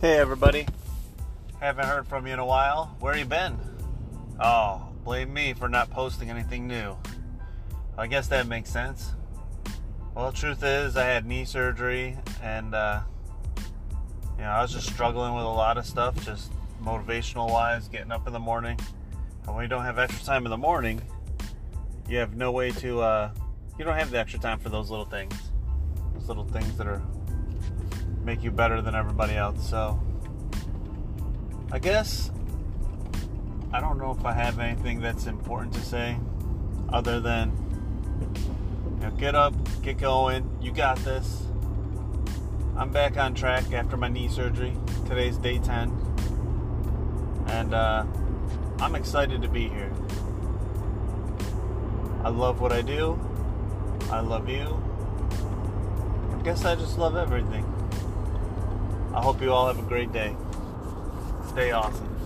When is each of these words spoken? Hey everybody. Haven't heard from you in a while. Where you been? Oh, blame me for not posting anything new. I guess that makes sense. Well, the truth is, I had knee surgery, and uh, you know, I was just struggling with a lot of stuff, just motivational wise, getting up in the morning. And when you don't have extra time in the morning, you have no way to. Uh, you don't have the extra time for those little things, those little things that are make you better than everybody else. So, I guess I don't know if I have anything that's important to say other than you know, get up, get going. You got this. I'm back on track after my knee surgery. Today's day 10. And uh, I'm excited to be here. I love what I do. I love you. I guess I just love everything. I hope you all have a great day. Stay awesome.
Hey 0.00 0.16
everybody. 0.16 0.66
Haven't 1.60 1.84
heard 1.84 2.06
from 2.06 2.26
you 2.26 2.32
in 2.32 2.38
a 2.38 2.46
while. 2.46 2.96
Where 3.00 3.14
you 3.18 3.26
been? 3.26 3.58
Oh, 4.40 4.88
blame 5.04 5.30
me 5.30 5.52
for 5.52 5.68
not 5.68 5.90
posting 5.90 6.30
anything 6.30 6.66
new. 6.66 6.96
I 7.98 8.06
guess 8.06 8.26
that 8.28 8.46
makes 8.46 8.70
sense. 8.70 9.12
Well, 10.14 10.30
the 10.30 10.36
truth 10.38 10.62
is, 10.62 10.96
I 10.96 11.04
had 11.04 11.26
knee 11.26 11.44
surgery, 11.44 12.16
and 12.42 12.74
uh, 12.74 13.00
you 14.38 14.44
know, 14.44 14.48
I 14.48 14.62
was 14.62 14.72
just 14.72 14.88
struggling 14.88 15.34
with 15.34 15.44
a 15.44 15.48
lot 15.48 15.76
of 15.76 15.84
stuff, 15.84 16.24
just 16.24 16.50
motivational 16.82 17.50
wise, 17.50 17.86
getting 17.88 18.10
up 18.10 18.26
in 18.26 18.32
the 18.32 18.40
morning. 18.40 18.80
And 19.46 19.54
when 19.54 19.64
you 19.64 19.68
don't 19.68 19.84
have 19.84 19.98
extra 19.98 20.24
time 20.24 20.46
in 20.46 20.50
the 20.50 20.56
morning, 20.56 21.02
you 22.08 22.16
have 22.16 22.36
no 22.36 22.52
way 22.52 22.70
to. 22.70 23.02
Uh, 23.02 23.30
you 23.78 23.84
don't 23.84 23.98
have 23.98 24.10
the 24.10 24.18
extra 24.18 24.40
time 24.40 24.60
for 24.60 24.70
those 24.70 24.88
little 24.88 25.04
things, 25.04 25.34
those 26.14 26.26
little 26.26 26.46
things 26.46 26.78
that 26.78 26.86
are 26.86 27.02
make 28.24 28.42
you 28.42 28.50
better 28.50 28.82
than 28.82 28.94
everybody 28.94 29.34
else. 29.34 29.68
So, 29.68 30.00
I 31.72 31.78
guess 31.78 32.30
I 33.72 33.80
don't 33.80 33.98
know 33.98 34.10
if 34.10 34.24
I 34.24 34.32
have 34.32 34.58
anything 34.58 35.00
that's 35.00 35.26
important 35.26 35.72
to 35.74 35.80
say 35.80 36.18
other 36.92 37.20
than 37.20 37.52
you 39.00 39.06
know, 39.06 39.10
get 39.12 39.34
up, 39.34 39.54
get 39.82 39.98
going. 39.98 40.48
You 40.60 40.72
got 40.72 40.98
this. 40.98 41.44
I'm 42.76 42.90
back 42.90 43.16
on 43.16 43.34
track 43.34 43.72
after 43.72 43.96
my 43.96 44.08
knee 44.08 44.28
surgery. 44.28 44.76
Today's 45.06 45.36
day 45.36 45.58
10. 45.58 45.96
And 47.48 47.74
uh, 47.74 48.04
I'm 48.80 48.94
excited 48.94 49.42
to 49.42 49.48
be 49.48 49.68
here. 49.68 49.92
I 52.24 52.28
love 52.28 52.60
what 52.60 52.72
I 52.72 52.82
do. 52.82 53.18
I 54.10 54.20
love 54.20 54.48
you. 54.48 54.82
I 56.38 56.42
guess 56.42 56.64
I 56.64 56.74
just 56.74 56.98
love 56.98 57.16
everything. 57.16 57.64
I 59.14 59.20
hope 59.20 59.42
you 59.42 59.52
all 59.52 59.66
have 59.66 59.78
a 59.78 59.88
great 59.88 60.12
day. 60.12 60.36
Stay 61.48 61.72
awesome. 61.72 62.19